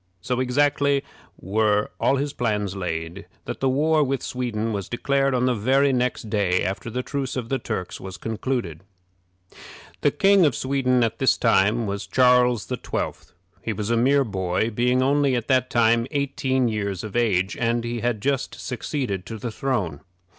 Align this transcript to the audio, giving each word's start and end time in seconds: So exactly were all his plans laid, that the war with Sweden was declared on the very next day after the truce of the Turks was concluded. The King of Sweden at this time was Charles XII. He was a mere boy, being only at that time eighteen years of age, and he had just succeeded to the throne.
So 0.19 0.39
exactly 0.39 1.03
were 1.39 1.89
all 1.99 2.15
his 2.15 2.33
plans 2.33 2.75
laid, 2.75 3.27
that 3.45 3.59
the 3.59 3.69
war 3.69 4.03
with 4.03 4.23
Sweden 4.23 4.73
was 4.73 4.89
declared 4.89 5.35
on 5.35 5.45
the 5.45 5.53
very 5.53 5.93
next 5.93 6.27
day 6.27 6.63
after 6.63 6.89
the 6.89 7.03
truce 7.03 7.35
of 7.35 7.49
the 7.49 7.59
Turks 7.59 7.99
was 8.01 8.17
concluded. 8.17 8.81
The 10.01 10.09
King 10.09 10.43
of 10.43 10.55
Sweden 10.55 11.03
at 11.03 11.19
this 11.19 11.37
time 11.37 11.85
was 11.85 12.07
Charles 12.07 12.67
XII. 12.67 13.11
He 13.61 13.73
was 13.73 13.91
a 13.91 13.95
mere 13.95 14.23
boy, 14.23 14.71
being 14.71 15.03
only 15.03 15.35
at 15.35 15.47
that 15.49 15.69
time 15.69 16.07
eighteen 16.09 16.67
years 16.67 17.03
of 17.03 17.15
age, 17.15 17.55
and 17.55 17.83
he 17.83 17.99
had 17.99 18.21
just 18.23 18.59
succeeded 18.59 19.23
to 19.27 19.37
the 19.37 19.51
throne. 19.51 20.01